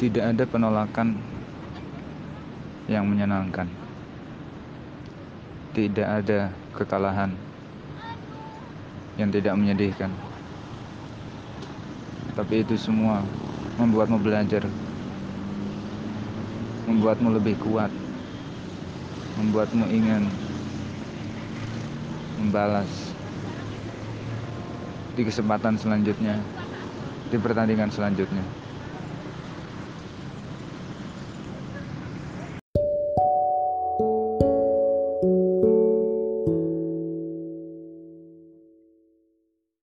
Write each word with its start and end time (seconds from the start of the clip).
Tidak 0.00 0.24
ada 0.32 0.48
penolakan 0.48 1.12
yang 2.88 3.04
menyenangkan. 3.04 3.68
Tidak 5.76 6.08
ada 6.08 6.48
kekalahan 6.72 7.36
yang 9.20 9.28
tidak 9.28 9.52
menyedihkan. 9.60 10.08
Tapi 12.32 12.64
itu 12.64 12.80
semua 12.80 13.20
membuatmu 13.76 14.16
belajar, 14.24 14.64
membuatmu 16.88 17.36
lebih 17.36 17.60
kuat, 17.60 17.92
membuatmu 19.36 19.84
ingin 19.92 20.24
membalas 22.40 22.88
di 25.12 25.28
kesempatan 25.28 25.76
selanjutnya, 25.76 26.40
di 27.28 27.36
pertandingan 27.36 27.92
selanjutnya. 27.92 28.40